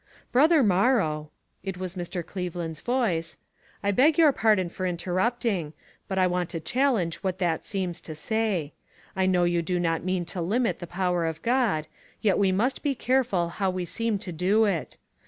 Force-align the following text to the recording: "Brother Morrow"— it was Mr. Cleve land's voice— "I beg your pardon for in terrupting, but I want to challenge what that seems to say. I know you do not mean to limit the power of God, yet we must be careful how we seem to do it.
"Brother 0.31 0.63
Morrow"— 0.63 1.29
it 1.63 1.77
was 1.77 1.93
Mr. 1.95 2.25
Cleve 2.25 2.55
land's 2.55 2.79
voice— 2.81 3.37
"I 3.83 3.91
beg 3.91 4.17
your 4.17 4.31
pardon 4.31 4.67
for 4.67 4.83
in 4.87 4.97
terrupting, 4.97 5.73
but 6.07 6.17
I 6.17 6.25
want 6.25 6.49
to 6.49 6.59
challenge 6.59 7.17
what 7.17 7.37
that 7.37 7.65
seems 7.65 8.01
to 8.01 8.15
say. 8.15 8.73
I 9.15 9.27
know 9.27 9.43
you 9.43 9.61
do 9.61 9.79
not 9.79 10.03
mean 10.03 10.25
to 10.25 10.41
limit 10.41 10.79
the 10.79 10.87
power 10.87 11.27
of 11.27 11.43
God, 11.43 11.85
yet 12.19 12.39
we 12.39 12.51
must 12.51 12.81
be 12.81 12.95
careful 12.95 13.49
how 13.49 13.69
we 13.69 13.85
seem 13.85 14.17
to 14.17 14.31
do 14.31 14.65
it. 14.65 14.97